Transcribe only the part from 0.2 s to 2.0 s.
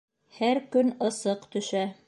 Һәр көн ысыҡ төшә